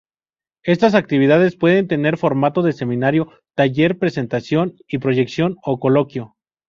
[0.63, 6.37] Estas actividades pueden tener formato de seminario, taller, presentación, proyección o coloquio.